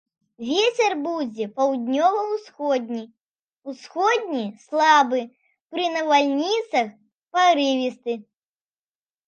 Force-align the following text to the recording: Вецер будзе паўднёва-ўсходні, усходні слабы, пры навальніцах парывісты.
Вецер 0.51 0.91
будзе 1.07 1.45
паўднёва-ўсходні, 1.59 3.03
усходні 3.73 4.41
слабы, 4.65 5.21
пры 5.75 5.83
навальніцах 6.01 6.87
парывісты. 7.37 8.13